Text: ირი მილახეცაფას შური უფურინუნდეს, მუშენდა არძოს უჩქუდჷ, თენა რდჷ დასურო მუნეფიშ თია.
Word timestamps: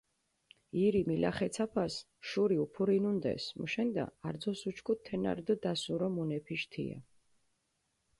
ირი 0.83 0.99
მილახეცაფას 1.09 1.97
შური 2.29 2.57
უფურინუნდეს, 2.63 3.45
მუშენდა 3.59 4.05
არძოს 4.31 4.61
უჩქუდჷ, 4.71 5.03
თენა 5.11 5.31
რდჷ 5.37 5.55
დასურო 5.63 6.09
მუნეფიშ 6.15 6.61
თია. 6.73 6.99